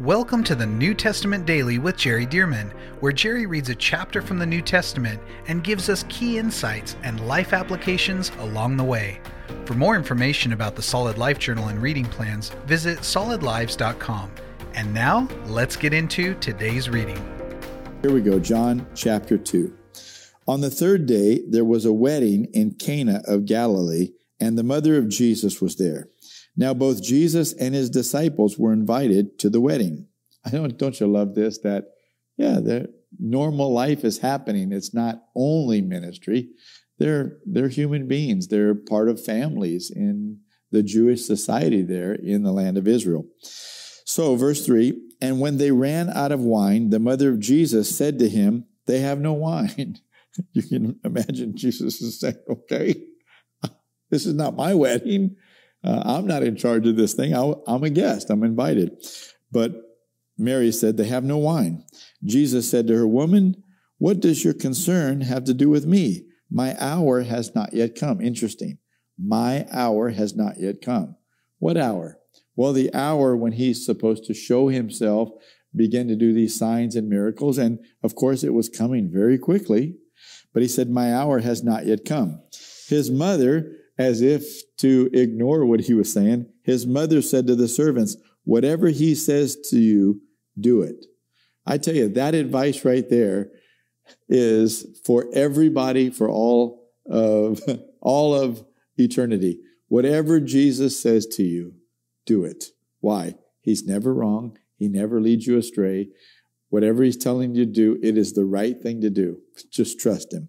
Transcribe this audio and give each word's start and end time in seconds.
Welcome 0.00 0.42
to 0.44 0.54
the 0.54 0.64
New 0.64 0.94
Testament 0.94 1.44
Daily 1.44 1.78
with 1.78 1.98
Jerry 1.98 2.24
Dirmann, 2.24 2.72
where 3.00 3.12
Jerry 3.12 3.44
reads 3.44 3.68
a 3.68 3.74
chapter 3.74 4.22
from 4.22 4.38
the 4.38 4.46
New 4.46 4.62
Testament 4.62 5.20
and 5.48 5.62
gives 5.62 5.90
us 5.90 6.06
key 6.08 6.38
insights 6.38 6.96
and 7.02 7.28
life 7.28 7.52
applications 7.52 8.32
along 8.38 8.78
the 8.78 8.84
way. 8.84 9.20
For 9.66 9.74
more 9.74 9.94
information 9.94 10.54
about 10.54 10.76
the 10.76 10.82
Solid 10.82 11.18
Life 11.18 11.38
Journal 11.38 11.68
and 11.68 11.80
reading 11.82 12.06
plans, 12.06 12.48
visit 12.64 13.00
solidlives.com. 13.00 14.30
And 14.72 14.94
now, 14.94 15.28
let's 15.44 15.76
get 15.76 15.92
into 15.92 16.36
today's 16.36 16.88
reading. 16.88 17.20
Here 18.00 18.14
we 18.14 18.22
go, 18.22 18.40
John 18.40 18.86
chapter 18.94 19.36
2. 19.36 19.76
On 20.48 20.62
the 20.62 20.70
third 20.70 21.04
day, 21.04 21.42
there 21.46 21.66
was 21.66 21.84
a 21.84 21.92
wedding 21.92 22.46
in 22.54 22.72
Cana 22.72 23.20
of 23.26 23.44
Galilee, 23.44 24.12
and 24.40 24.56
the 24.56 24.64
mother 24.64 24.96
of 24.96 25.10
Jesus 25.10 25.60
was 25.60 25.76
there. 25.76 26.08
Now, 26.56 26.74
both 26.74 27.02
Jesus 27.02 27.52
and 27.52 27.74
his 27.74 27.90
disciples 27.90 28.58
were 28.58 28.72
invited 28.72 29.38
to 29.40 29.50
the 29.50 29.60
wedding. 29.60 30.08
I 30.44 30.50
don't, 30.50 30.76
don't 30.76 30.98
you 31.00 31.06
love 31.06 31.34
this? 31.34 31.58
That, 31.58 31.84
yeah, 32.36 32.60
the 32.60 32.92
normal 33.18 33.72
life 33.72 34.04
is 34.04 34.18
happening. 34.18 34.72
It's 34.72 34.92
not 34.92 35.22
only 35.34 35.80
ministry. 35.80 36.50
They're, 36.98 37.38
they're 37.46 37.68
human 37.68 38.06
beings. 38.06 38.48
They're 38.48 38.74
part 38.74 39.08
of 39.08 39.24
families 39.24 39.90
in 39.90 40.40
the 40.70 40.82
Jewish 40.82 41.24
society 41.24 41.82
there 41.82 42.14
in 42.14 42.42
the 42.42 42.52
land 42.52 42.76
of 42.76 42.88
Israel. 42.88 43.26
So, 44.04 44.36
verse 44.36 44.64
3 44.66 45.00
And 45.20 45.40
when 45.40 45.58
they 45.58 45.70
ran 45.70 46.10
out 46.10 46.32
of 46.32 46.40
wine, 46.40 46.90
the 46.90 46.98
mother 46.98 47.30
of 47.30 47.40
Jesus 47.40 47.96
said 47.96 48.18
to 48.18 48.28
him, 48.28 48.66
They 48.86 49.00
have 49.00 49.20
no 49.20 49.32
wine. 49.32 49.98
you 50.52 50.62
can 50.62 50.98
imagine 51.04 51.56
Jesus 51.56 52.00
is 52.00 52.20
saying, 52.20 52.36
Okay, 52.48 52.94
this 54.10 54.26
is 54.26 54.34
not 54.34 54.56
my 54.56 54.74
wedding. 54.74 55.36
Uh, 55.84 56.02
I'm 56.04 56.26
not 56.26 56.42
in 56.42 56.56
charge 56.56 56.86
of 56.86 56.96
this 56.96 57.14
thing. 57.14 57.34
i 57.34 57.52
I'm 57.66 57.82
a 57.82 57.90
guest. 57.90 58.30
I'm 58.30 58.44
invited. 58.44 59.04
But 59.50 59.74
Mary 60.38 60.72
said, 60.72 60.96
They 60.96 61.06
have 61.08 61.24
no 61.24 61.38
wine. 61.38 61.84
Jesus 62.24 62.70
said 62.70 62.86
to 62.86 62.96
her, 62.96 63.06
Woman, 63.06 63.62
what 63.98 64.20
does 64.20 64.44
your 64.44 64.54
concern 64.54 65.20
have 65.22 65.44
to 65.44 65.54
do 65.54 65.68
with 65.68 65.86
me? 65.86 66.26
My 66.50 66.76
hour 66.78 67.22
has 67.22 67.54
not 67.54 67.72
yet 67.72 67.94
come. 67.94 68.20
Interesting. 68.20 68.78
My 69.18 69.66
hour 69.70 70.10
has 70.10 70.34
not 70.34 70.58
yet 70.58 70.80
come. 70.80 71.16
What 71.58 71.76
hour? 71.76 72.18
Well, 72.56 72.72
the 72.72 72.92
hour 72.94 73.36
when 73.36 73.52
he's 73.52 73.86
supposed 73.86 74.24
to 74.24 74.34
show 74.34 74.68
himself, 74.68 75.30
begin 75.74 76.08
to 76.08 76.16
do 76.16 76.32
these 76.32 76.58
signs 76.58 76.96
and 76.96 77.08
miracles. 77.08 77.58
And 77.58 77.78
of 78.02 78.14
course, 78.14 78.44
it 78.44 78.52
was 78.52 78.68
coming 78.68 79.10
very 79.12 79.38
quickly. 79.38 79.96
But 80.52 80.62
he 80.62 80.68
said, 80.68 80.90
My 80.90 81.14
hour 81.14 81.40
has 81.40 81.62
not 81.62 81.86
yet 81.86 82.04
come. 82.04 82.42
His 82.88 83.10
mother 83.10 83.76
as 83.98 84.22
if 84.22 84.44
to 84.78 85.10
ignore 85.12 85.66
what 85.66 85.80
he 85.80 85.94
was 85.94 86.12
saying, 86.12 86.46
his 86.64 86.86
mother 86.86 87.22
said 87.22 87.46
to 87.46 87.54
the 87.54 87.68
servants, 87.68 88.16
Whatever 88.44 88.88
he 88.88 89.14
says 89.14 89.56
to 89.70 89.78
you, 89.78 90.20
do 90.58 90.82
it. 90.82 91.06
I 91.64 91.78
tell 91.78 91.94
you, 91.94 92.08
that 92.08 92.34
advice 92.34 92.84
right 92.84 93.08
there 93.08 93.50
is 94.28 95.00
for 95.04 95.26
everybody 95.32 96.10
for 96.10 96.28
all 96.28 96.88
of 97.08 97.60
all 98.00 98.34
of 98.34 98.64
eternity. 98.96 99.60
Whatever 99.88 100.40
Jesus 100.40 101.00
says 101.00 101.26
to 101.26 101.42
you, 101.42 101.74
do 102.26 102.44
it. 102.44 102.64
Why? 103.00 103.34
He's 103.60 103.86
never 103.86 104.12
wrong. 104.12 104.58
He 104.76 104.88
never 104.88 105.20
leads 105.20 105.46
you 105.46 105.56
astray. 105.58 106.08
Whatever 106.70 107.02
he's 107.02 107.16
telling 107.16 107.54
you 107.54 107.66
to 107.66 107.70
do, 107.70 107.98
it 108.02 108.16
is 108.16 108.32
the 108.32 108.44
right 108.44 108.80
thing 108.80 109.02
to 109.02 109.10
do. 109.10 109.38
Just 109.70 110.00
trust 110.00 110.32
him. 110.32 110.48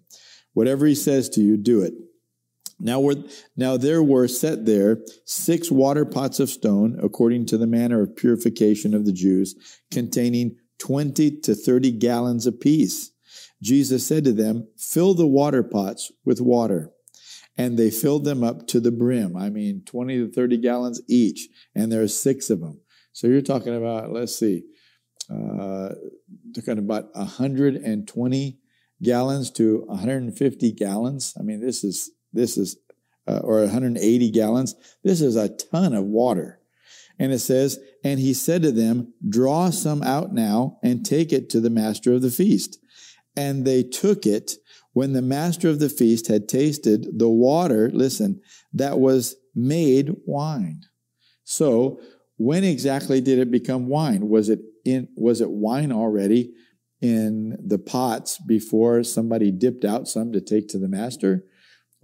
Whatever 0.54 0.86
he 0.86 0.94
says 0.94 1.28
to 1.30 1.42
you, 1.42 1.56
do 1.56 1.82
it. 1.82 1.92
Now, 2.84 3.00
were, 3.00 3.16
now 3.56 3.78
there 3.78 4.02
were 4.02 4.28
set 4.28 4.66
there 4.66 4.98
six 5.24 5.70
water 5.70 6.04
pots 6.04 6.38
of 6.38 6.50
stone, 6.50 7.00
according 7.02 7.46
to 7.46 7.56
the 7.56 7.66
manner 7.66 8.02
of 8.02 8.14
purification 8.14 8.92
of 8.92 9.06
the 9.06 9.12
Jews, 9.12 9.56
containing 9.90 10.56
20 10.80 11.40
to 11.40 11.54
30 11.54 11.92
gallons 11.92 12.46
apiece. 12.46 13.10
Jesus 13.62 14.06
said 14.06 14.24
to 14.24 14.32
them, 14.32 14.68
Fill 14.76 15.14
the 15.14 15.26
water 15.26 15.62
pots 15.62 16.12
with 16.26 16.42
water. 16.42 16.92
And 17.56 17.78
they 17.78 17.90
filled 17.90 18.24
them 18.24 18.44
up 18.44 18.66
to 18.68 18.80
the 18.80 18.92
brim. 18.92 19.34
I 19.34 19.48
mean, 19.48 19.82
20 19.86 20.18
to 20.18 20.30
30 20.30 20.58
gallons 20.58 21.00
each. 21.08 21.48
And 21.74 21.90
there 21.90 22.02
are 22.02 22.08
six 22.08 22.50
of 22.50 22.60
them. 22.60 22.80
So 23.12 23.28
you're 23.28 23.40
talking 23.40 23.74
about, 23.74 24.12
let's 24.12 24.36
see, 24.38 24.64
uh, 25.30 25.90
talking 26.54 26.78
about 26.78 27.14
120 27.14 28.58
gallons 29.02 29.50
to 29.52 29.84
150 29.86 30.72
gallons. 30.72 31.32
I 31.38 31.42
mean, 31.42 31.60
this 31.60 31.82
is 31.82 32.10
this 32.34 32.56
is, 32.56 32.76
uh, 33.26 33.40
or 33.42 33.60
180 33.60 34.30
gallons. 34.30 34.74
This 35.02 35.20
is 35.20 35.36
a 35.36 35.48
ton 35.48 35.94
of 35.94 36.04
water. 36.04 36.60
And 37.18 37.32
it 37.32 37.38
says, 37.38 37.78
And 38.02 38.18
he 38.20 38.34
said 38.34 38.62
to 38.62 38.72
them, 38.72 39.14
Draw 39.28 39.70
some 39.70 40.02
out 40.02 40.32
now 40.32 40.78
and 40.82 41.04
take 41.04 41.32
it 41.32 41.48
to 41.50 41.60
the 41.60 41.70
master 41.70 42.12
of 42.12 42.22
the 42.22 42.30
feast. 42.30 42.78
And 43.36 43.64
they 43.64 43.82
took 43.82 44.26
it 44.26 44.52
when 44.92 45.12
the 45.12 45.22
master 45.22 45.68
of 45.68 45.80
the 45.80 45.88
feast 45.88 46.28
had 46.28 46.48
tasted 46.48 47.18
the 47.18 47.28
water, 47.28 47.90
listen, 47.92 48.40
that 48.72 48.98
was 48.98 49.36
made 49.54 50.14
wine. 50.24 50.82
So, 51.42 52.00
when 52.36 52.64
exactly 52.64 53.20
did 53.20 53.38
it 53.38 53.50
become 53.50 53.88
wine? 53.88 54.28
Was 54.28 54.48
it 54.48 54.60
in, 54.84 55.08
was 55.16 55.40
it 55.40 55.50
wine 55.50 55.92
already 55.92 56.52
in 57.00 57.56
the 57.64 57.78
pots 57.78 58.38
before 58.38 59.04
somebody 59.04 59.52
dipped 59.52 59.84
out 59.84 60.08
some 60.08 60.32
to 60.32 60.40
take 60.40 60.68
to 60.68 60.78
the 60.78 60.88
master? 60.88 61.44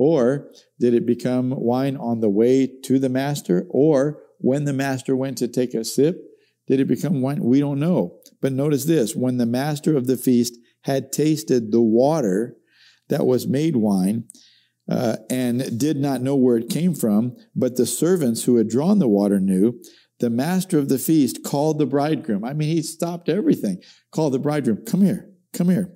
Or 0.01 0.49
did 0.79 0.95
it 0.95 1.05
become 1.05 1.51
wine 1.51 1.99
on 1.99 2.21
the 2.21 2.31
way 2.31 2.67
to 2.85 2.99
the 2.99 3.11
master? 3.11 3.67
Or 3.69 4.23
when 4.39 4.65
the 4.65 4.73
master 4.73 5.15
went 5.15 5.37
to 5.39 5.47
take 5.47 5.75
a 5.75 5.85
sip, 5.85 6.17
did 6.67 6.81
it 6.81 6.89
become 6.89 7.21
wine? 7.21 7.45
We 7.45 7.61
don't 7.61 7.79
know. 7.79 8.19
But 8.41 8.55
notice 8.55 8.87
this 8.87 9.15
when 9.15 9.37
the 9.37 9.45
master 9.45 9.95
of 9.99 10.07
the 10.07 10.17
feast 10.17 10.57
had 10.85 11.13
tasted 11.13 11.71
the 11.71 11.83
water 11.83 12.57
that 13.11 13.27
was 13.27 13.47
made 13.47 13.77
wine, 13.77 14.25
uh, 14.91 15.19
and 15.29 15.79
did 15.79 15.99
not 15.99 16.23
know 16.23 16.35
where 16.35 16.57
it 16.57 16.71
came 16.71 16.95
from, 16.95 17.37
but 17.55 17.77
the 17.77 17.85
servants 17.85 18.45
who 18.45 18.57
had 18.57 18.69
drawn 18.71 19.01
the 19.01 19.07
water 19.07 19.39
knew, 19.39 19.79
the 20.19 20.31
master 20.31 20.79
of 20.79 20.89
the 20.89 20.99
feast 20.99 21.45
called 21.45 21.79
the 21.79 21.85
bridegroom. 21.85 22.43
I 22.43 22.55
mean, 22.55 22.69
he 22.69 22.81
stopped 22.81 23.29
everything, 23.29 23.83
called 24.11 24.33
the 24.33 24.39
bridegroom, 24.39 24.87
come 24.87 25.03
here, 25.03 25.29
come 25.53 25.69
here. 25.69 25.93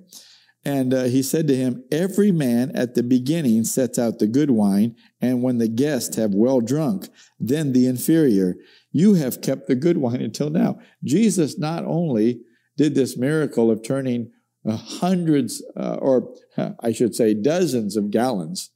And 0.65 0.95
uh, 0.95 1.03
he 1.03 1.21
said 1.21 1.47
to 1.47 1.55
him, 1.55 1.83
Every 1.91 2.31
man 2.31 2.71
at 2.73 2.95
the 2.95 3.03
beginning 3.03 3.63
sets 3.65 3.99
out 3.99 4.17
the 4.17 4.27
good 4.27 4.49
wine, 4.49 4.95
and 5.21 5.43
when 5.43 5.59
the 5.59 5.67
guests 5.67 6.15
have 6.15 6.33
well 6.33 6.59
drunk, 6.59 7.07
then 7.39 7.71
the 7.71 7.85
inferior. 7.85 8.55
You 8.91 9.13
have 9.13 9.41
kept 9.41 9.67
the 9.67 9.75
good 9.75 9.97
wine 9.97 10.21
until 10.21 10.49
now. 10.49 10.79
Jesus 11.03 11.59
not 11.59 11.85
only 11.85 12.41
did 12.77 12.95
this 12.95 13.15
miracle 13.15 13.69
of 13.69 13.83
turning 13.83 14.31
uh, 14.67 14.75
hundreds, 14.75 15.63
uh, 15.77 15.97
or 16.01 16.33
I 16.79 16.91
should 16.91 17.13
say 17.13 17.35
dozens 17.35 17.95
of 17.95 18.09
gallons 18.09 18.71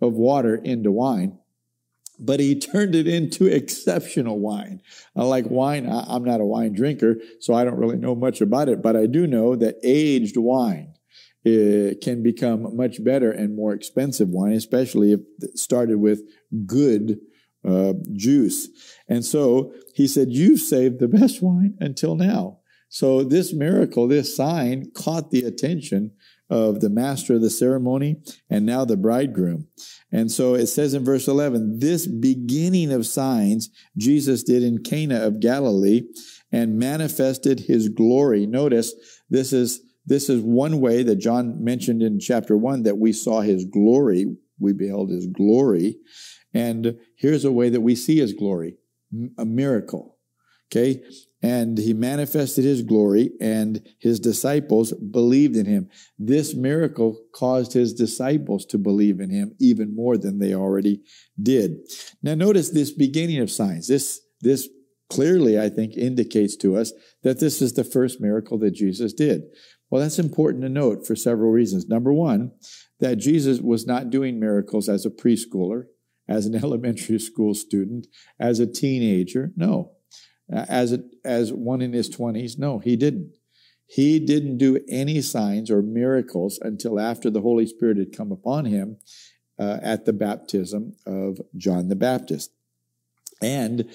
of 0.00 0.12
water 0.12 0.54
into 0.54 0.92
wine, 0.92 1.38
but 2.20 2.38
he 2.38 2.58
turned 2.58 2.94
it 2.94 3.08
into 3.08 3.46
exceptional 3.46 4.38
wine. 4.38 4.80
Uh, 5.16 5.26
like 5.26 5.46
wine, 5.50 5.90
I, 5.90 6.04
I'm 6.06 6.22
not 6.22 6.40
a 6.40 6.44
wine 6.44 6.72
drinker, 6.72 7.16
so 7.40 7.54
I 7.54 7.64
don't 7.64 7.78
really 7.78 7.96
know 7.96 8.14
much 8.14 8.40
about 8.40 8.68
it, 8.68 8.80
but 8.80 8.94
I 8.94 9.06
do 9.06 9.26
know 9.26 9.56
that 9.56 9.76
aged 9.82 10.36
wine 10.36 10.94
it 11.44 12.00
can 12.00 12.22
become 12.22 12.76
much 12.76 13.02
better 13.02 13.32
and 13.32 13.56
more 13.56 13.72
expensive 13.72 14.28
wine, 14.28 14.52
especially 14.52 15.12
if 15.12 15.20
it 15.40 15.58
started 15.58 15.98
with 15.98 16.22
good 16.66 17.18
uh, 17.64 17.94
juice. 18.12 18.68
And 19.08 19.24
so 19.24 19.72
he 19.94 20.06
said, 20.06 20.28
You've 20.30 20.60
saved 20.60 21.00
the 21.00 21.08
best 21.08 21.42
wine 21.42 21.76
until 21.80 22.14
now. 22.14 22.58
So 22.88 23.24
this 23.24 23.54
miracle, 23.54 24.06
this 24.06 24.36
sign 24.36 24.90
caught 24.94 25.30
the 25.30 25.44
attention 25.44 26.12
of 26.50 26.80
the 26.80 26.90
master 26.90 27.34
of 27.34 27.40
the 27.40 27.48
ceremony 27.48 28.16
and 28.50 28.66
now 28.66 28.84
the 28.84 28.98
bridegroom. 28.98 29.68
And 30.12 30.30
so 30.30 30.54
it 30.54 30.66
says 30.66 30.92
in 30.92 31.02
verse 31.02 31.26
11, 31.26 31.78
this 31.78 32.06
beginning 32.06 32.92
of 32.92 33.06
signs 33.06 33.70
Jesus 33.96 34.42
did 34.42 34.62
in 34.62 34.82
Cana 34.82 35.22
of 35.22 35.40
Galilee 35.40 36.02
and 36.52 36.78
manifested 36.78 37.60
his 37.60 37.88
glory. 37.88 38.46
Notice 38.46 38.92
this 39.30 39.54
is 39.54 39.80
this 40.04 40.28
is 40.28 40.42
one 40.42 40.80
way 40.80 41.02
that 41.02 41.16
John 41.16 41.62
mentioned 41.62 42.02
in 42.02 42.18
chapter 42.18 42.56
one 42.56 42.82
that 42.82 42.98
we 42.98 43.12
saw 43.12 43.40
his 43.40 43.64
glory. 43.64 44.36
We 44.58 44.72
beheld 44.72 45.10
his 45.10 45.26
glory. 45.26 45.96
And 46.54 46.98
here's 47.16 47.44
a 47.44 47.52
way 47.52 47.70
that 47.70 47.80
we 47.80 47.94
see 47.94 48.18
his 48.18 48.32
glory 48.32 48.76
a 49.38 49.44
miracle. 49.44 50.16
Okay. 50.70 51.02
And 51.42 51.76
he 51.76 51.92
manifested 51.92 52.64
his 52.64 52.82
glory, 52.82 53.32
and 53.40 53.86
his 53.98 54.20
disciples 54.20 54.92
believed 54.92 55.56
in 55.56 55.66
him. 55.66 55.90
This 56.18 56.54
miracle 56.54 57.18
caused 57.34 57.72
his 57.72 57.92
disciples 57.92 58.64
to 58.66 58.78
believe 58.78 59.20
in 59.20 59.28
him 59.28 59.54
even 59.60 59.94
more 59.94 60.16
than 60.16 60.38
they 60.38 60.54
already 60.54 61.02
did. 61.42 61.78
Now, 62.22 62.36
notice 62.36 62.70
this 62.70 62.92
beginning 62.92 63.40
of 63.40 63.50
signs. 63.50 63.88
This, 63.88 64.20
this 64.40 64.68
clearly, 65.10 65.60
I 65.60 65.68
think, 65.68 65.96
indicates 65.96 66.56
to 66.58 66.76
us 66.76 66.92
that 67.22 67.40
this 67.40 67.60
is 67.60 67.74
the 67.74 67.84
first 67.84 68.20
miracle 68.20 68.56
that 68.60 68.70
Jesus 68.70 69.12
did. 69.12 69.42
Well, 69.92 70.00
that's 70.00 70.18
important 70.18 70.62
to 70.62 70.70
note 70.70 71.06
for 71.06 71.14
several 71.14 71.50
reasons. 71.50 71.86
Number 71.86 72.14
one, 72.14 72.52
that 73.00 73.16
Jesus 73.16 73.60
was 73.60 73.86
not 73.86 74.08
doing 74.08 74.40
miracles 74.40 74.88
as 74.88 75.04
a 75.04 75.10
preschooler, 75.10 75.84
as 76.26 76.46
an 76.46 76.54
elementary 76.64 77.18
school 77.18 77.52
student, 77.52 78.06
as 78.40 78.58
a 78.58 78.66
teenager. 78.66 79.52
No. 79.54 79.92
as 80.50 80.92
it, 80.92 81.02
as 81.26 81.52
one 81.52 81.82
in 81.82 81.92
his 81.92 82.08
20s? 82.08 82.58
No, 82.58 82.78
he 82.78 82.96
didn't. 82.96 83.36
He 83.84 84.18
didn't 84.18 84.56
do 84.56 84.80
any 84.88 85.20
signs 85.20 85.70
or 85.70 85.82
miracles 85.82 86.58
until 86.62 86.98
after 86.98 87.28
the 87.28 87.42
Holy 87.42 87.66
Spirit 87.66 87.98
had 87.98 88.16
come 88.16 88.32
upon 88.32 88.64
him 88.64 88.96
uh, 89.58 89.76
at 89.82 90.06
the 90.06 90.14
baptism 90.14 90.94
of 91.04 91.38
John 91.54 91.90
the 91.90 91.96
Baptist. 91.96 92.50
And 93.42 93.90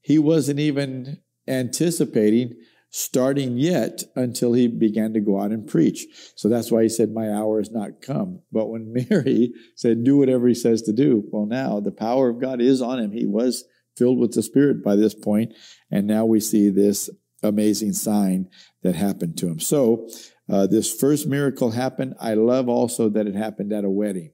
he 0.00 0.18
wasn't 0.18 0.60
even 0.60 1.18
anticipating 1.46 2.54
starting 2.94 3.56
yet 3.56 4.04
until 4.14 4.52
he 4.52 4.68
began 4.68 5.14
to 5.14 5.20
go 5.20 5.40
out 5.40 5.50
and 5.50 5.66
preach. 5.66 6.04
So 6.36 6.50
that's 6.50 6.70
why 6.70 6.82
he 6.82 6.88
said, 6.90 7.10
My 7.10 7.30
hour 7.30 7.58
has 7.58 7.70
not 7.70 8.02
come. 8.02 8.42
But 8.52 8.68
when 8.68 8.92
Mary 9.10 9.52
said, 9.74 10.04
Do 10.04 10.18
whatever 10.18 10.46
he 10.46 10.54
says 10.54 10.82
to 10.82 10.92
do, 10.92 11.24
well, 11.32 11.46
now 11.46 11.80
the 11.80 11.90
power 11.90 12.28
of 12.28 12.40
God 12.40 12.60
is 12.60 12.82
on 12.82 13.00
him. 13.00 13.12
He 13.12 13.26
was 13.26 13.64
filled 13.96 14.18
with 14.18 14.32
the 14.32 14.42
Spirit 14.42 14.84
by 14.84 14.94
this 14.94 15.14
point, 15.14 15.54
and 15.90 16.06
now 16.06 16.24
we 16.26 16.38
see 16.38 16.68
this 16.68 17.10
amazing 17.42 17.94
sign 17.94 18.48
that 18.82 18.94
happened 18.94 19.36
to 19.38 19.48
him. 19.48 19.58
So, 19.58 20.08
uh, 20.48 20.66
this 20.66 20.92
first 20.92 21.26
miracle 21.26 21.70
happened. 21.70 22.14
I 22.20 22.34
love 22.34 22.68
also 22.68 23.08
that 23.08 23.26
it 23.26 23.34
happened 23.34 23.72
at 23.72 23.84
a 23.84 23.90
wedding. 23.90 24.32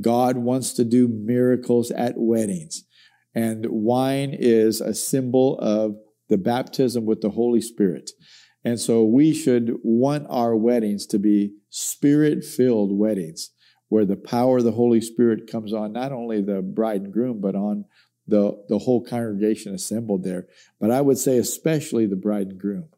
God 0.00 0.36
wants 0.36 0.74
to 0.74 0.84
do 0.84 1.08
miracles 1.08 1.90
at 1.90 2.14
weddings. 2.16 2.84
And 3.34 3.66
wine 3.68 4.34
is 4.38 4.80
a 4.80 4.94
symbol 4.94 5.58
of 5.58 5.96
the 6.30 6.38
baptism 6.38 7.04
with 7.04 7.20
the 7.20 7.30
Holy 7.30 7.60
Spirit. 7.60 8.10
And 8.64 8.80
so 8.80 9.04
we 9.04 9.34
should 9.34 9.76
want 9.82 10.26
our 10.30 10.56
weddings 10.56 11.06
to 11.06 11.18
be 11.18 11.54
spirit 11.68 12.44
filled 12.44 12.96
weddings 12.96 13.50
where 13.88 14.04
the 14.04 14.16
power 14.16 14.58
of 14.58 14.64
the 14.64 14.72
Holy 14.72 15.00
Spirit 15.00 15.50
comes 15.50 15.72
on 15.72 15.92
not 15.92 16.12
only 16.12 16.40
the 16.40 16.62
bride 16.62 17.02
and 17.02 17.12
groom, 17.12 17.40
but 17.40 17.54
on 17.54 17.84
the, 18.26 18.52
the 18.68 18.78
whole 18.78 19.04
congregation 19.04 19.74
assembled 19.74 20.22
there. 20.22 20.46
But 20.78 20.90
I 20.90 21.00
would 21.00 21.18
say, 21.18 21.38
especially 21.38 22.06
the 22.06 22.16
bride 22.16 22.48
and 22.48 22.58
groom. 22.58 22.88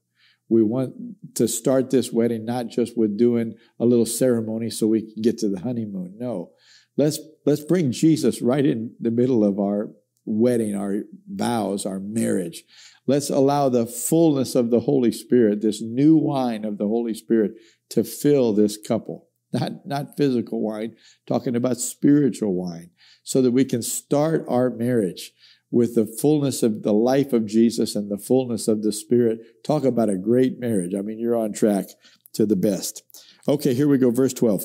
We 0.48 0.62
want 0.62 0.94
to 1.36 1.48
start 1.48 1.88
this 1.88 2.12
wedding 2.12 2.44
not 2.44 2.68
just 2.68 2.98
with 2.98 3.16
doing 3.16 3.54
a 3.80 3.86
little 3.86 4.04
ceremony 4.04 4.68
so 4.68 4.86
we 4.86 5.00
can 5.00 5.22
get 5.22 5.38
to 5.38 5.48
the 5.48 5.60
honeymoon. 5.60 6.16
No. 6.18 6.50
Let's, 6.98 7.18
let's 7.46 7.64
bring 7.64 7.90
Jesus 7.90 8.42
right 8.42 8.66
in 8.66 8.94
the 9.00 9.10
middle 9.10 9.44
of 9.44 9.58
our 9.58 9.92
wedding, 10.24 10.74
our 10.74 11.02
vows, 11.28 11.86
our 11.86 11.98
marriage. 12.00 12.64
Let's 13.06 13.30
allow 13.30 13.68
the 13.68 13.86
fullness 13.86 14.54
of 14.54 14.70
the 14.70 14.80
Holy 14.80 15.12
Spirit, 15.12 15.60
this 15.60 15.82
new 15.82 16.16
wine 16.16 16.64
of 16.64 16.78
the 16.78 16.86
Holy 16.86 17.14
Spirit, 17.14 17.52
to 17.90 18.04
fill 18.04 18.52
this 18.52 18.76
couple. 18.76 19.28
Not, 19.52 19.86
not 19.86 20.16
physical 20.16 20.62
wine, 20.62 20.96
talking 21.26 21.54
about 21.54 21.76
spiritual 21.76 22.54
wine, 22.54 22.88
so 23.22 23.42
that 23.42 23.50
we 23.50 23.66
can 23.66 23.82
start 23.82 24.46
our 24.48 24.70
marriage 24.70 25.32
with 25.70 25.94
the 25.94 26.06
fullness 26.06 26.62
of 26.62 26.82
the 26.82 26.94
life 26.94 27.34
of 27.34 27.44
Jesus 27.44 27.94
and 27.94 28.10
the 28.10 28.16
fullness 28.16 28.66
of 28.66 28.82
the 28.82 28.92
Spirit. 28.92 29.40
Talk 29.62 29.84
about 29.84 30.08
a 30.08 30.16
great 30.16 30.58
marriage. 30.58 30.94
I 30.96 31.02
mean, 31.02 31.18
you're 31.18 31.36
on 31.36 31.52
track 31.52 31.86
to 32.32 32.46
the 32.46 32.56
best. 32.56 33.02
Okay, 33.46 33.74
here 33.74 33.88
we 33.88 33.98
go, 33.98 34.10
verse 34.10 34.32
12. 34.32 34.64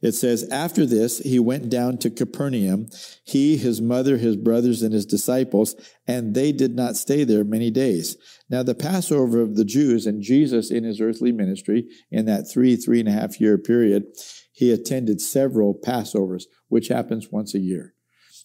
It 0.00 0.12
says, 0.12 0.48
After 0.50 0.86
this, 0.86 1.18
he 1.18 1.38
went 1.38 1.68
down 1.68 1.98
to 1.98 2.10
Capernaum, 2.10 2.88
he, 3.24 3.56
his 3.56 3.80
mother, 3.80 4.16
his 4.16 4.36
brothers, 4.36 4.82
and 4.82 4.92
his 4.92 5.06
disciples, 5.06 5.74
and 6.06 6.34
they 6.34 6.52
did 6.52 6.74
not 6.74 6.96
stay 6.96 7.24
there 7.24 7.44
many 7.44 7.70
days. 7.70 8.16
Now, 8.48 8.62
the 8.62 8.74
Passover 8.74 9.40
of 9.40 9.56
the 9.56 9.64
Jews 9.64 10.06
and 10.06 10.22
Jesus 10.22 10.70
in 10.70 10.84
his 10.84 11.00
earthly 11.00 11.32
ministry, 11.32 11.88
in 12.10 12.26
that 12.26 12.50
three, 12.50 12.76
three 12.76 13.00
and 13.00 13.08
a 13.08 13.12
half 13.12 13.40
year 13.40 13.58
period, 13.58 14.04
he 14.52 14.70
attended 14.70 15.20
several 15.20 15.74
Passovers, 15.74 16.44
which 16.68 16.88
happens 16.88 17.32
once 17.32 17.54
a 17.54 17.58
year. 17.58 17.94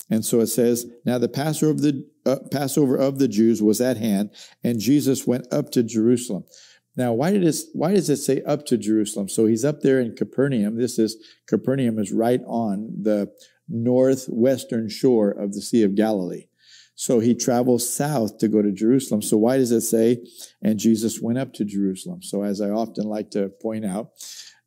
And 0.09 0.25
so 0.25 0.39
it 0.39 0.47
says, 0.47 0.87
Now 1.05 1.19
the 1.19 1.29
Passover 1.29 1.71
of 1.71 1.81
the, 1.81 2.09
uh, 2.25 2.37
Passover 2.51 2.95
of 2.95 3.19
the 3.19 3.27
Jews 3.27 3.61
was 3.61 3.79
at 3.79 3.97
hand, 3.97 4.31
and 4.63 4.79
Jesus 4.79 5.27
went 5.27 5.51
up 5.53 5.71
to 5.71 5.83
Jerusalem. 5.83 6.45
Now, 6.99 7.13
why 7.13 7.31
did 7.31 7.45
it, 7.45 7.55
why 7.71 7.93
does 7.93 8.09
it 8.09 8.17
say 8.17 8.41
up 8.41 8.65
to 8.65 8.77
Jerusalem? 8.77 9.29
So 9.29 9.45
he's 9.45 9.63
up 9.63 9.79
there 9.79 10.01
in 10.01 10.17
Capernaum. 10.17 10.77
This 10.77 10.99
is 10.99 11.15
Capernaum 11.47 11.97
is 11.97 12.11
right 12.11 12.41
on 12.45 12.91
the 13.01 13.31
northwestern 13.69 14.89
shore 14.89 15.31
of 15.31 15.53
the 15.53 15.61
Sea 15.61 15.83
of 15.83 15.95
Galilee. 15.95 16.47
So 16.95 17.21
he 17.21 17.35
travels 17.35 17.89
south 17.89 18.39
to 18.39 18.49
go 18.49 18.61
to 18.61 18.73
Jerusalem. 18.73 19.21
So 19.21 19.37
why 19.37 19.55
does 19.55 19.71
it 19.71 19.79
say, 19.79 20.25
and 20.61 20.77
Jesus 20.77 21.21
went 21.21 21.37
up 21.37 21.53
to 21.53 21.63
Jerusalem? 21.63 22.21
So 22.21 22.43
as 22.43 22.59
I 22.59 22.69
often 22.69 23.05
like 23.05 23.31
to 23.31 23.47
point 23.61 23.85
out, 23.85 24.09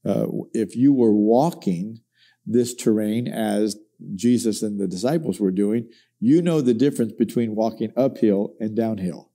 uh, 0.03 0.25
if 0.55 0.75
you 0.75 0.95
were 0.95 1.13
walking 1.13 2.01
this 2.47 2.75
terrain 2.75 3.29
as 3.29 3.77
Jesus 4.15 4.63
and 4.63 4.81
the 4.81 4.89
disciples 4.89 5.39
were 5.39 5.51
doing, 5.51 5.91
you 6.19 6.41
know 6.41 6.63
the 6.63 6.73
difference 6.73 7.13
between 7.13 7.55
walking 7.55 7.93
uphill 7.95 8.55
and 8.59 8.75
downhill. 8.75 9.32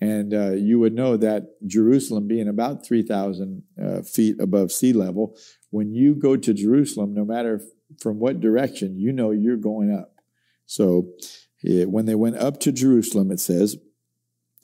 And 0.00 0.32
uh, 0.32 0.52
you 0.52 0.78
would 0.78 0.94
know 0.94 1.16
that 1.16 1.66
Jerusalem 1.66 2.28
being 2.28 2.48
about 2.48 2.86
3,000 2.86 3.62
uh, 3.82 4.02
feet 4.02 4.40
above 4.40 4.70
sea 4.70 4.92
level, 4.92 5.36
when 5.70 5.92
you 5.92 6.14
go 6.14 6.36
to 6.36 6.54
Jerusalem, 6.54 7.14
no 7.14 7.24
matter 7.24 7.60
from 8.00 8.18
what 8.20 8.40
direction, 8.40 8.98
you 8.98 9.12
know 9.12 9.32
you're 9.32 9.56
going 9.56 9.92
up. 9.92 10.14
So 10.66 11.08
it, 11.62 11.90
when 11.90 12.06
they 12.06 12.14
went 12.14 12.36
up 12.36 12.60
to 12.60 12.72
Jerusalem, 12.72 13.30
it 13.30 13.40
says, 13.40 13.76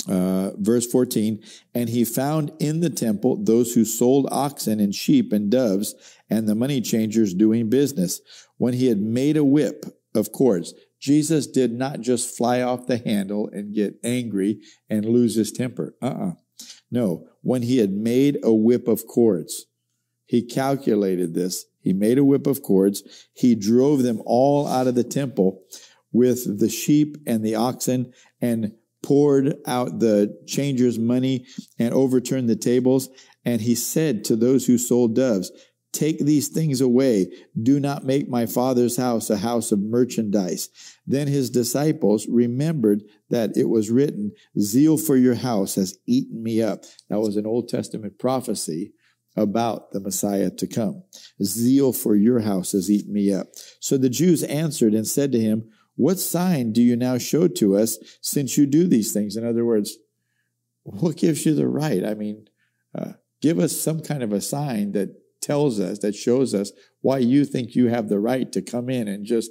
uh, 0.09 0.51
verse 0.57 0.87
14, 0.87 1.43
and 1.75 1.89
he 1.89 2.05
found 2.05 2.53
in 2.59 2.81
the 2.81 2.91
temple 2.91 3.43
those 3.43 3.75
who 3.75 3.85
sold 3.85 4.29
oxen 4.31 4.79
and 4.79 4.95
sheep 4.95 5.33
and 5.33 5.51
doves 5.51 5.95
and 6.29 6.47
the 6.47 6.55
money 6.55 6.81
changers 6.81 7.33
doing 7.33 7.71
business. 7.71 8.21
When 8.59 8.75
he 8.75 8.87
had 8.87 9.01
made 9.01 9.37
a 9.37 9.45
whip 9.45 9.87
of 10.15 10.31
cords, 10.31 10.75
Jesus 11.05 11.47
did 11.47 11.71
not 11.71 12.01
just 12.01 12.35
fly 12.35 12.63
off 12.63 12.87
the 12.87 12.97
handle 12.97 13.51
and 13.53 13.75
get 13.75 13.97
angry 14.03 14.61
and 14.89 15.05
lose 15.05 15.35
his 15.35 15.53
temper. 15.53 15.95
Uh-uh. 16.01 16.33
No, 16.91 17.29
when 17.43 17.61
he 17.61 17.77
had 17.77 17.91
made 17.91 18.39
a 18.43 18.55
whip 18.55 18.89
of 18.89 19.07
cords, 19.07 19.67
he 20.25 20.41
calculated 20.41 21.35
this. 21.35 21.67
He 21.79 21.93
made 21.93 22.17
a 22.17 22.25
whip 22.25 22.47
of 22.47 22.63
cords. 22.63 23.03
He 23.35 23.55
drove 23.55 24.03
them 24.03 24.23
all 24.25 24.67
out 24.67 24.87
of 24.87 24.95
the 24.95 25.05
temple 25.05 25.65
with 26.11 26.59
the 26.59 26.71
sheep 26.71 27.19
and 27.27 27.45
the 27.45 27.55
oxen 27.55 28.15
and 28.41 28.73
poured 29.03 29.57
out 29.67 29.99
the 29.99 30.41
changers' 30.47 30.99
money 30.99 31.45
and 31.79 31.93
overturned 31.93 32.49
the 32.49 32.57
tables. 32.57 33.11
And 33.45 33.61
he 33.61 33.75
said 33.75 34.25
to 34.25 34.37
those 34.37 34.65
who 34.65 34.79
sold 34.79 35.15
doves, 35.15 35.53
Take 35.95 36.19
these 36.19 36.49
things 36.49 36.81
away. 36.81 37.29
Do 37.63 37.79
not 37.79 38.05
make 38.05 38.29
my 38.29 38.47
father's 38.47 38.97
house 38.97 39.31
a 39.31 39.37
house 39.37 39.71
of 39.71 39.79
merchandise. 39.79 40.69
Then 41.07 41.29
his 41.29 41.51
disciples 41.51 42.27
remembered 42.29 43.05
that 43.31 43.57
it 43.57 43.69
was 43.69 43.93
written, 43.93 44.33
Zeal 44.59 44.99
for 44.99 45.17
your 45.17 45.37
house 45.37 45.77
has 45.77 45.97
eaten 46.07 46.43
me 46.43 46.61
up. 46.61 46.83
That 47.09 47.21
was 47.21 47.37
an 47.37 47.47
Old 47.47 47.69
Testament 47.69 48.19
prophecy 48.19 48.93
about 49.37 49.93
the 49.93 50.01
Messiah 50.01 50.51
to 50.51 50.67
come. 50.67 51.05
Zeal 51.43 51.93
for 51.93 52.17
your 52.17 52.41
house 52.41 52.73
has 52.73 52.91
eaten 52.91 53.13
me 53.13 53.33
up. 53.33 53.47
So 53.79 53.97
the 53.97 54.11
Jews 54.11 54.43
answered 54.43 54.95
and 54.95 55.07
said 55.07 55.31
to 55.33 55.41
him, 55.41 55.71
What 55.95 56.19
sign 56.19 56.73
do 56.73 56.83
you 56.83 56.97
now 56.97 57.19
show 57.19 57.47
to 57.47 57.77
us 57.77 57.99
since 58.21 58.59
you 58.59 58.67
do 58.67 58.89
these 58.89 59.13
things? 59.13 59.37
In 59.37 59.47
other 59.47 59.65
words, 59.65 59.97
what 60.83 61.17
gives 61.17 61.47
you 61.47 61.55
the 61.55 61.69
right? 61.69 62.05
I 62.05 62.15
mean, 62.15 62.49
uh, 62.97 63.13
give 63.41 63.61
us 63.61 63.81
some 63.81 64.01
kind 64.01 64.25
of 64.25 64.33
a 64.33 64.41
sign 64.41 64.93
that 64.93 65.15
tells 65.45 65.79
us, 65.79 65.99
that 66.01 66.15
shows 66.15 66.55
us 66.55 66.73
why 67.03 67.19
you 67.19 67.45
think 67.45 67.75
you 67.75 67.89
have 67.89 68.09
the 68.09 68.19
right 68.19 68.51
to 68.53 68.63
come 68.63 68.89
in 68.89 69.07
and 69.07 69.27
just 69.27 69.51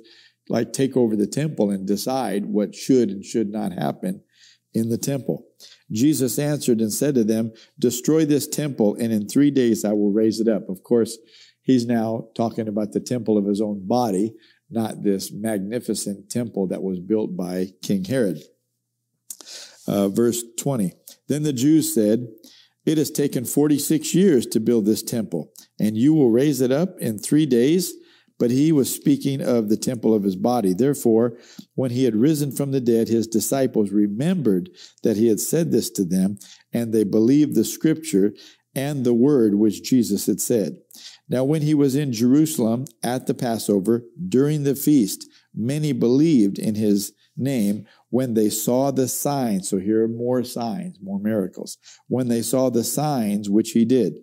like 0.50 0.74
take 0.74 0.98
over 0.98 1.16
the 1.16 1.28
temple 1.28 1.70
and 1.70 1.88
decide 1.88 2.46
what 2.46 2.76
should 2.76 3.10
and 3.10 3.24
should 3.24 3.50
not 3.50 3.72
happen 3.72 4.22
in 4.74 4.90
the 4.90 4.98
temple. 4.98 5.46
Jesus 5.92 6.40
answered 6.40 6.80
and 6.80 6.92
said 6.92 7.16
to 7.16 7.24
them, 7.24 7.52
Destroy 7.80 8.26
this 8.26 8.48
temple, 8.48 8.96
and 8.96 9.14
in 9.14 9.28
three 9.28 9.52
days 9.52 9.86
I 9.86 9.94
will 9.94 10.12
raise 10.12 10.40
it 10.40 10.48
up. 10.48 10.68
Of 10.68 10.84
course, 10.84 11.18
he's 11.62 11.86
now 11.86 12.30
talking 12.36 12.68
about 12.68 12.92
the 12.92 13.00
temple 13.00 13.38
of 13.38 13.46
his 13.46 13.62
own 13.62 13.88
body, 13.88 14.34
not 14.70 15.04
this 15.04 15.32
magnificent 15.32 16.30
temple 16.30 16.68
that 16.68 16.82
was 16.82 17.00
built 17.00 17.38
by 17.38 17.68
King 17.84 18.04
Herod. 18.04 18.42
Uh, 19.88 20.08
verse 20.08 20.44
20. 20.58 20.94
Then 21.28 21.44
the 21.44 21.54
Jews 21.54 21.94
said, 21.94 22.28
It 22.86 22.98
has 22.98 23.12
taken 23.12 23.46
46 23.46 24.14
years 24.14 24.46
to 24.48 24.60
build 24.60 24.86
this 24.86 25.04
temple 25.04 25.52
and 25.80 25.98
you 25.98 26.14
will 26.14 26.30
raise 26.30 26.62
it 26.62 26.72
up 26.72 27.00
in 27.00 27.18
three 27.18 27.46
days. 27.46 27.94
But 28.40 28.50
he 28.52 28.72
was 28.72 28.94
speaking 28.94 29.42
of 29.42 29.70
the 29.70 29.78
temple 29.78 30.14
of 30.14 30.24
his 30.24 30.36
body. 30.36 30.74
Therefore, 30.74 31.38
when 31.76 31.92
he 31.92 32.04
had 32.04 32.16
risen 32.16 32.52
from 32.52 32.72
the 32.72 32.82
dead, 32.82 33.08
his 33.08 33.28
disciples 33.28 33.92
remembered 33.92 34.72
that 35.04 35.18
he 35.18 35.28
had 35.28 35.40
said 35.40 35.72
this 35.72 35.90
to 35.92 36.04
them, 36.04 36.40
and 36.74 36.92
they 36.92 37.04
believed 37.04 37.56
the 37.56 37.64
scripture 37.64 38.34
and 38.76 39.06
the 39.06 39.14
word 39.14 39.56
which 39.56 39.84
Jesus 39.84 40.26
had 40.26 40.42
said. 40.42 40.78
Now, 41.30 41.44
when 41.44 41.62
he 41.62 41.74
was 41.74 41.96
in 41.96 42.12
Jerusalem 42.12 42.86
at 43.04 43.28
the 43.28 43.36
Passover 43.36 44.04
during 44.28 44.64
the 44.64 44.76
feast, 44.76 45.30
many 45.54 45.94
believed 45.94 46.58
in 46.58 46.76
his 46.76 47.14
name 47.36 47.86
when 48.10 48.34
they 48.34 48.50
saw 48.50 48.92
the 48.92 49.08
signs. 49.08 49.70
So 49.70 49.78
here 49.78 50.04
are 50.04 50.08
more 50.08 50.44
signs, 50.44 50.98
more 51.02 51.20
miracles. 51.20 51.78
When 52.08 52.28
they 52.28 52.42
saw 52.42 52.70
the 52.70 52.84
signs 52.84 53.50
which 53.50 53.72
he 53.72 53.86
did. 53.86 54.16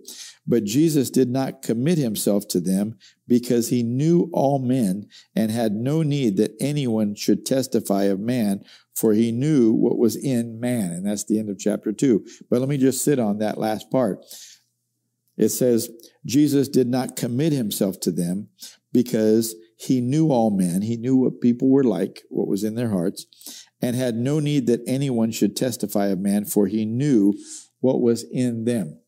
But 0.47 0.65
Jesus 0.65 1.11
did 1.11 1.29
not 1.29 1.63
commit 1.63 1.99
himself 1.99 2.49
to 2.49 2.61
them 2.61 2.99
because 3.29 3.69
he 3.69 3.83
knew 3.83 4.31
all 4.33 4.59
men 4.59 5.07
and 5.35 5.51
had 5.51 5.73
no 5.73 6.03
need 6.03 6.37
that 6.39 6.57
anyone 6.61 7.15
should 7.15 7.47
testify 7.47 8.05
of 8.05 8.21
man, 8.21 8.63
for 8.95 9.13
he 9.13 9.33
knew 9.33 9.73
what 9.73 9.99
was 9.99 10.17
in 10.17 10.59
man. 10.59 10.93
And 10.93 11.07
that's 11.07 11.25
the 11.25 11.39
end 11.39 11.51
of 11.51 11.59
chapter 11.59 11.93
2. 11.93 12.25
But 12.51 12.61
let 12.61 12.69
me 12.69 12.79
just 12.79 13.05
sit 13.05 13.19
on 13.19 13.39
that 13.39 13.59
last 13.59 13.91
part. 13.91 14.25
It 15.37 15.51
says, 15.51 15.89
Jesus 16.27 16.69
did 16.69 16.87
not 16.87 17.17
commit 17.17 17.53
himself 17.53 17.99
to 18.01 18.11
them 18.11 18.49
because 18.93 19.55
he 19.81 20.03
knew 20.03 20.31
all 20.31 20.51
men. 20.51 20.83
He 20.83 20.99
knew 20.99 21.17
what 21.17 21.41
people 21.41 21.71
were 21.71 21.85
like, 21.85 22.23
what 22.29 22.47
was 22.47 22.65
in 22.65 22.75
their 22.75 22.91
hearts, 22.91 23.65
and 23.81 23.97
had 23.97 24.15
no 24.15 24.39
need 24.39 24.67
that 24.67 24.83
anyone 24.87 25.31
should 25.31 25.57
testify 25.57 26.09
of 26.09 26.19
man, 26.19 26.45
for 26.45 26.67
he 26.67 26.85
knew 26.85 27.33
what 27.81 28.03
was 28.03 28.23
in 28.31 28.65
them. 28.65 29.01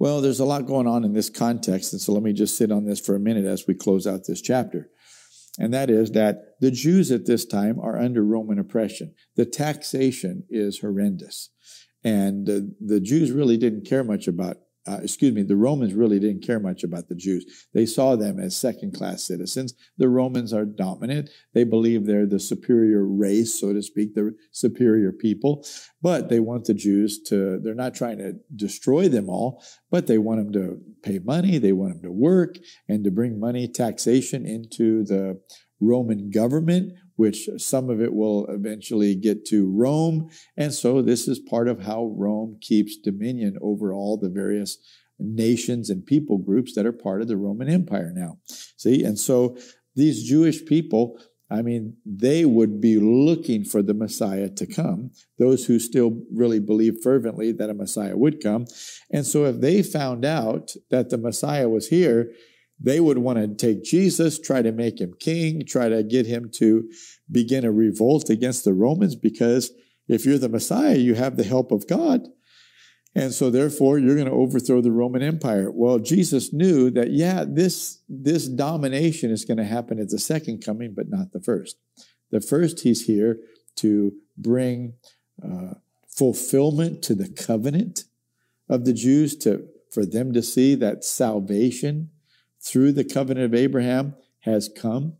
Well, 0.00 0.20
there's 0.20 0.40
a 0.40 0.44
lot 0.44 0.66
going 0.66 0.88
on 0.88 1.04
in 1.04 1.12
this 1.12 1.30
context, 1.30 1.92
and 1.92 2.02
so 2.02 2.12
let 2.12 2.24
me 2.24 2.32
just 2.32 2.56
sit 2.56 2.72
on 2.72 2.86
this 2.86 2.98
for 2.98 3.14
a 3.14 3.20
minute 3.20 3.44
as 3.44 3.68
we 3.68 3.74
close 3.74 4.04
out 4.04 4.26
this 4.26 4.42
chapter. 4.42 4.90
And 5.60 5.72
that 5.72 5.90
is 5.90 6.10
that 6.10 6.56
the 6.60 6.72
Jews 6.72 7.12
at 7.12 7.26
this 7.26 7.44
time 7.44 7.78
are 7.78 8.00
under 8.00 8.24
Roman 8.24 8.58
oppression. 8.58 9.14
The 9.36 9.46
taxation 9.46 10.42
is 10.50 10.80
horrendous. 10.80 11.50
And 12.02 12.50
uh, 12.50 12.60
the 12.80 12.98
Jews 12.98 13.30
really 13.30 13.56
didn't 13.56 13.86
care 13.86 14.02
much 14.02 14.26
about 14.26 14.56
uh, 14.86 14.98
excuse 15.02 15.32
me, 15.32 15.42
the 15.42 15.56
Romans 15.56 15.94
really 15.94 16.18
didn't 16.18 16.44
care 16.44 16.58
much 16.58 16.82
about 16.82 17.08
the 17.08 17.14
Jews. 17.14 17.68
They 17.72 17.86
saw 17.86 18.16
them 18.16 18.40
as 18.40 18.56
second 18.56 18.96
class 18.96 19.24
citizens. 19.24 19.74
The 19.96 20.08
Romans 20.08 20.52
are 20.52 20.64
dominant. 20.64 21.30
They 21.54 21.64
believe 21.64 22.04
they're 22.04 22.26
the 22.26 22.40
superior 22.40 23.06
race, 23.06 23.60
so 23.60 23.72
to 23.72 23.82
speak, 23.82 24.14
the 24.14 24.34
superior 24.50 25.12
people. 25.12 25.64
But 26.00 26.28
they 26.28 26.40
want 26.40 26.64
the 26.64 26.74
Jews 26.74 27.20
to, 27.28 27.60
they're 27.60 27.74
not 27.74 27.94
trying 27.94 28.18
to 28.18 28.34
destroy 28.56 29.08
them 29.08 29.28
all, 29.28 29.62
but 29.90 30.08
they 30.08 30.18
want 30.18 30.40
them 30.40 30.52
to 30.54 30.80
pay 31.02 31.20
money. 31.20 31.58
They 31.58 31.72
want 31.72 31.94
them 31.94 32.02
to 32.02 32.12
work 32.12 32.56
and 32.88 33.04
to 33.04 33.10
bring 33.12 33.38
money, 33.38 33.68
taxation 33.68 34.44
into 34.46 35.04
the 35.04 35.40
Roman 35.80 36.30
government, 36.30 36.92
which 37.16 37.48
some 37.58 37.90
of 37.90 38.00
it 38.00 38.14
will 38.14 38.46
eventually 38.46 39.14
get 39.14 39.44
to 39.46 39.70
Rome. 39.70 40.30
And 40.56 40.72
so 40.72 41.02
this 41.02 41.28
is 41.28 41.38
part 41.38 41.68
of 41.68 41.82
how 41.82 42.12
Rome 42.16 42.58
keeps 42.60 42.96
dominion 42.96 43.58
over 43.60 43.92
all 43.92 44.16
the 44.16 44.30
various 44.30 44.78
nations 45.18 45.90
and 45.90 46.04
people 46.04 46.38
groups 46.38 46.74
that 46.74 46.86
are 46.86 46.92
part 46.92 47.22
of 47.22 47.28
the 47.28 47.36
Roman 47.36 47.68
Empire 47.68 48.12
now. 48.14 48.38
See, 48.76 49.04
and 49.04 49.18
so 49.18 49.56
these 49.94 50.28
Jewish 50.28 50.64
people, 50.64 51.18
I 51.50 51.62
mean, 51.62 51.96
they 52.06 52.44
would 52.44 52.80
be 52.80 52.98
looking 52.98 53.64
for 53.64 53.82
the 53.82 53.94
Messiah 53.94 54.48
to 54.48 54.66
come, 54.66 55.10
those 55.38 55.66
who 55.66 55.78
still 55.78 56.22
really 56.32 56.60
believe 56.60 57.02
fervently 57.02 57.52
that 57.52 57.70
a 57.70 57.74
Messiah 57.74 58.16
would 58.16 58.42
come. 58.42 58.64
And 59.10 59.26
so 59.26 59.44
if 59.44 59.60
they 59.60 59.82
found 59.82 60.24
out 60.24 60.72
that 60.90 61.10
the 61.10 61.18
Messiah 61.18 61.68
was 61.68 61.88
here, 61.88 62.32
they 62.82 62.98
would 62.98 63.18
want 63.18 63.38
to 63.38 63.54
take 63.54 63.84
Jesus, 63.84 64.40
try 64.40 64.60
to 64.60 64.72
make 64.72 65.00
him 65.00 65.14
king, 65.18 65.64
try 65.66 65.88
to 65.88 66.02
get 66.02 66.26
him 66.26 66.50
to 66.54 66.90
begin 67.30 67.64
a 67.64 67.70
revolt 67.70 68.28
against 68.28 68.64
the 68.64 68.74
Romans 68.74 69.14
because 69.14 69.70
if 70.08 70.26
you're 70.26 70.38
the 70.38 70.48
Messiah, 70.48 70.96
you 70.96 71.14
have 71.14 71.36
the 71.36 71.44
help 71.44 71.70
of 71.70 71.86
God. 71.86 72.26
And 73.14 73.32
so 73.32 73.50
therefore 73.50 73.98
you're 73.98 74.16
going 74.16 74.26
to 74.26 74.32
overthrow 74.32 74.80
the 74.80 74.90
Roman 74.90 75.22
Empire. 75.22 75.70
Well, 75.70 75.98
Jesus 75.98 76.52
knew 76.52 76.90
that, 76.90 77.10
yeah, 77.10 77.44
this, 77.46 78.00
this 78.08 78.48
domination 78.48 79.30
is 79.30 79.44
going 79.44 79.58
to 79.58 79.64
happen 79.64 80.00
at 80.00 80.08
the 80.08 80.18
second 80.18 80.64
coming, 80.64 80.94
but 80.94 81.08
not 81.08 81.32
the 81.32 81.40
first. 81.40 81.76
The 82.30 82.40
first, 82.40 82.80
he's 82.80 83.04
here 83.04 83.38
to 83.76 84.12
bring 84.36 84.94
uh, 85.44 85.74
fulfillment 86.08 87.02
to 87.02 87.14
the 87.14 87.28
covenant 87.28 88.04
of 88.68 88.86
the 88.86 88.94
Jews, 88.94 89.36
to, 89.36 89.68
for 89.92 90.06
them 90.06 90.32
to 90.32 90.42
see 90.42 90.74
that 90.76 91.04
salvation 91.04 92.10
through 92.64 92.92
the 92.92 93.04
covenant 93.04 93.46
of 93.46 93.54
Abraham 93.54 94.14
has 94.40 94.68
come 94.68 95.14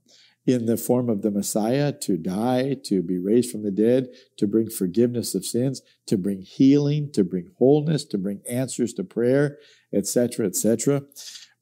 in 0.47 0.67
the 0.67 0.77
form 0.77 1.09
of 1.09 1.23
the 1.23 1.31
Messiah 1.31 1.93
to 1.93 2.17
die, 2.17 2.77
to 2.85 3.03
be 3.03 3.19
raised 3.19 3.51
from 3.51 3.63
the 3.63 3.71
dead, 3.71 4.09
to 4.37 4.47
bring 4.47 4.69
forgiveness 4.69 5.35
of 5.35 5.45
sins, 5.45 5.83
to 6.07 6.19
bring 6.19 6.43
healing, 6.43 7.11
to 7.13 7.23
bring 7.23 7.49
wholeness, 7.59 8.05
to 8.05 8.19
bring 8.19 8.41
answers 8.49 8.93
to 8.95 9.05
prayer, 9.05 9.59
etc., 9.95 10.47
etc. 10.47 11.03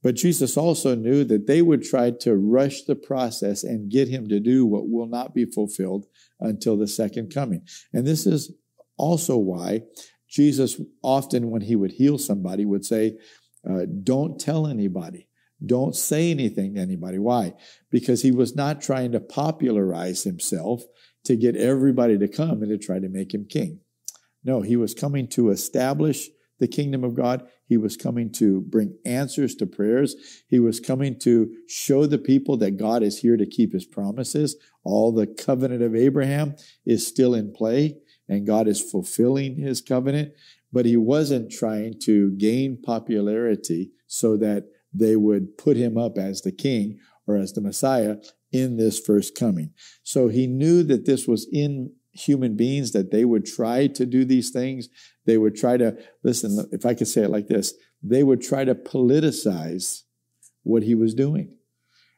But 0.03 0.15
Jesus 0.15 0.57
also 0.57 0.95
knew 0.95 1.25
that 1.25 1.47
they 1.47 1.61
would 1.61 1.83
try 1.83 2.11
to 2.11 2.37
rush 2.37 2.83
the 2.83 2.97
process 2.97 3.65
and 3.65 3.91
get 3.91 4.09
him 4.09 4.29
to 4.29 4.41
do 4.41 4.65
what 4.65 4.89
will 4.89 5.07
not 5.07 5.35
be 5.35 5.45
fulfilled 5.45 6.07
until 6.41 6.79
the 6.79 6.89
second 6.89 7.35
coming. 7.35 7.67
And 7.93 8.07
this 8.07 8.27
is 8.27 8.55
also 8.97 9.37
why 9.37 9.83
Jesus 10.27 10.81
often, 11.03 11.51
when 11.51 11.63
he 11.63 11.77
would 11.77 11.93
heal 11.93 12.17
somebody, 12.17 12.65
would 12.65 12.85
say, 12.85 13.19
uh, 13.69 13.85
Don't 14.03 14.41
tell 14.41 14.67
anybody. 14.67 15.29
Don't 15.65 15.95
say 15.95 16.31
anything 16.31 16.75
to 16.75 16.81
anybody. 16.81 17.19
Why? 17.19 17.55
Because 17.91 18.23
he 18.23 18.33
was 18.33 18.57
not 18.57 18.81
trying 18.81 19.13
to 19.13 19.21
popularize 19.21 20.25
himself 20.25 20.83
to 21.25 21.37
get 21.37 21.57
everybody 21.57 22.17
to 22.19 22.29
come 22.29 22.63
and 22.63 22.71
to 22.71 22.79
try 22.79 22.99
to 22.99 23.09
make 23.09 23.35
him 23.35 23.47
king. 23.49 23.81
No, 24.43 24.63
he 24.63 24.77
was 24.77 24.95
coming 24.95 25.29
to 25.29 25.51
establish 25.51 26.29
the 26.59 26.69
kingdom 26.69 27.05
of 27.05 27.15
God. 27.15 27.47
He 27.67 27.77
was 27.77 27.97
coming 27.97 28.33
to 28.33 28.63
bring 28.63 28.97
answers 29.05 29.55
to 29.57 29.67
prayers. 29.67 30.15
He 30.49 30.59
was 30.59 30.81
coming 30.81 31.19
to 31.21 31.53
show 31.69 32.07
the 32.07 32.19
people 32.19 32.57
that 32.59 32.77
God 32.77 33.03
is 33.03 33.19
here 33.19 33.37
to 33.37 33.47
keep 33.47 33.73
his 33.73 33.87
promises. 33.87 34.57
All 34.85 35.13
the 35.13 35.27
covenant 35.27 35.83
of 35.83 35.95
Abraham 35.95 36.55
is 36.87 37.07
still 37.07 37.35
in 37.35 37.53
play 37.53 37.97
and 38.29 38.47
God 38.47 38.69
is 38.69 38.81
fulfilling 38.81 39.57
his 39.57 39.81
covenant. 39.81 40.33
But 40.73 40.87
he 40.87 40.97
wasn't 40.97 41.51
trying 41.51 41.99
to 42.05 42.31
gain 42.33 42.81
popularity 42.81 43.91
so 44.07 44.37
that 44.37 44.65
they 44.93 45.17
would 45.17 45.57
put 45.57 45.77
him 45.77 45.97
up 45.97 46.19
as 46.19 46.43
the 46.43 46.53
king 46.53 46.99
or 47.27 47.37
as 47.37 47.53
the 47.53 47.61
Messiah 47.61 48.17
in 48.53 48.77
this 48.77 48.99
first 48.99 49.37
coming. 49.37 49.73
So 50.03 50.29
he 50.29 50.47
knew 50.47 50.83
that 50.85 51.07
this 51.07 51.27
was 51.27 51.49
in 51.53 51.93
human 52.13 52.57
beings, 52.57 52.93
that 52.93 53.11
they 53.11 53.25
would 53.25 53.47
try 53.47 53.87
to 53.87 54.05
do 54.05 54.25
these 54.25 54.51
things. 54.51 54.89
They 55.27 55.39
would 55.39 55.55
try 55.55 55.77
to, 55.77 55.97
listen, 56.25 56.67
if 56.73 56.85
I 56.85 56.95
could 56.95 57.07
say 57.07 57.23
it 57.23 57.31
like 57.31 57.47
this, 57.47 57.75
they 58.03 58.23
would 58.23 58.43
try 58.43 58.65
to 58.65 58.75
politicize 58.75 60.03
what 60.63 60.83
he 60.83 60.95
was 60.95 61.15
doing 61.15 61.57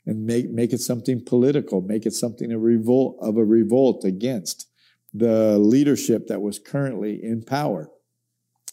and 0.06 0.24
make, 0.24 0.50
make 0.50 0.72
it 0.72 0.80
something 0.80 1.22
political, 1.24 1.80
make 1.80 2.06
it 2.06 2.14
something 2.14 2.50
a 2.50 2.58
revolt, 2.58 3.18
of 3.20 3.36
a 3.36 3.44
revolt 3.44 4.04
against 4.04 4.68
the 5.12 5.58
leadership 5.58 6.26
that 6.28 6.40
was 6.40 6.58
currently 6.58 7.20
in 7.22 7.42
power. 7.42 7.90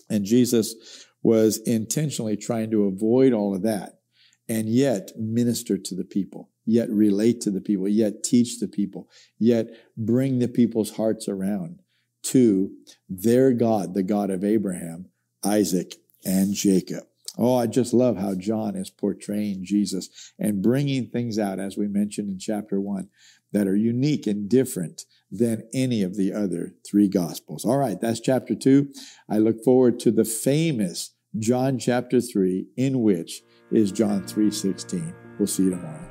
And 0.10 0.26
Jesus 0.26 1.06
was 1.22 1.58
intentionally 1.66 2.38
trying 2.38 2.72
to 2.72 2.86
avoid 2.86 3.34
all 3.34 3.56
of 3.56 3.64
that 3.64 4.00
and 4.48 4.68
yet 4.68 5.12
minister 5.16 5.78
to 5.78 5.96
the 5.96 6.04
people, 6.04 6.50
yet 6.66 6.90
relate 6.90 7.40
to 7.42 7.52
the 7.52 7.62
people, 7.62 7.88
yet 7.88 8.24
teach 8.24 8.60
the 8.60 8.68
people, 8.68 9.08
yet 9.38 9.68
bring 9.96 10.40
the 10.40 10.48
people's 10.48 10.96
hearts 10.96 11.28
around 11.28 11.80
to 12.24 12.72
their 13.08 13.54
God, 13.54 13.94
the 13.94 14.04
God 14.04 14.30
of 14.30 14.44
Abraham, 14.44 15.06
Isaac, 15.44 15.96
and 16.26 16.54
Jacob. 16.54 17.04
Oh, 17.38 17.56
I 17.56 17.68
just 17.68 17.94
love 17.94 18.18
how 18.18 18.36
John 18.36 18.76
is 18.76 18.90
portraying 18.90 19.64
Jesus 19.64 20.34
and 20.38 20.62
bringing 20.62 21.08
things 21.08 21.40
out, 21.40 21.60
as 21.60 21.78
we 21.78 21.88
mentioned 21.88 22.30
in 22.30 22.40
chapter 22.40 22.82
one, 22.82 23.10
that 23.54 23.68
are 23.68 23.76
unique 23.76 24.28
and 24.28 24.50
different 24.50 25.06
than 25.32 25.68
any 25.74 26.02
of 26.02 26.16
the 26.16 26.34
other 26.34 26.74
three 26.90 27.08
gospels. 27.08 27.66
All 27.66 27.78
right, 27.78 28.00
that's 28.00 28.20
chapter 28.20 28.56
two. 28.56 28.90
I 29.30 29.38
look 29.38 29.64
forward 29.64 30.00
to 30.02 30.12
the 30.12 30.26
famous 30.26 31.14
John 31.38 31.78
chapter 31.78 32.22
three, 32.22 32.68
in 32.76 33.02
which 33.02 33.44
is 33.72 33.92
John 33.92 34.26
3:16. 34.26 35.14
We'll 35.38 35.48
see 35.48 35.64
you 35.64 35.72
tomorrow. 35.72 36.10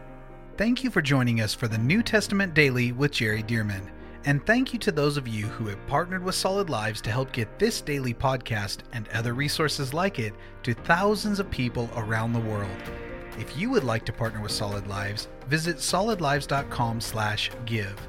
Thank 0.56 0.84
you 0.84 0.90
for 0.90 1.02
joining 1.02 1.40
us 1.40 1.54
for 1.54 1.68
the 1.68 1.78
New 1.78 2.02
Testament 2.02 2.54
Daily 2.54 2.92
with 2.92 3.12
Jerry 3.12 3.42
Dirmann. 3.42 3.90
And 4.24 4.44
thank 4.44 4.72
you 4.72 4.78
to 4.80 4.92
those 4.92 5.16
of 5.16 5.28
you 5.28 5.46
who 5.46 5.68
have 5.68 5.86
partnered 5.86 6.24
with 6.24 6.34
Solid 6.34 6.68
Lives 6.68 7.00
to 7.02 7.10
help 7.10 7.32
get 7.32 7.58
this 7.58 7.80
daily 7.80 8.12
podcast 8.12 8.78
and 8.92 9.08
other 9.08 9.34
resources 9.34 9.94
like 9.94 10.18
it 10.18 10.34
to 10.64 10.74
thousands 10.74 11.40
of 11.40 11.50
people 11.50 11.88
around 11.96 12.32
the 12.32 12.40
world. 12.40 12.76
If 13.38 13.56
you 13.56 13.70
would 13.70 13.84
like 13.84 14.04
to 14.06 14.12
partner 14.12 14.40
with 14.40 14.50
Solid 14.50 14.88
Lives, 14.88 15.28
visit 15.48 15.76
solidlives.com/give. 15.76 18.08